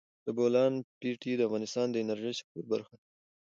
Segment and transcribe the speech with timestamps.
[0.25, 3.03] د بولان پټي د افغانستان د انرژۍ سکتور برخه ده.